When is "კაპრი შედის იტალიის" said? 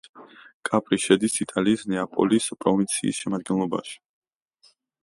0.69-1.85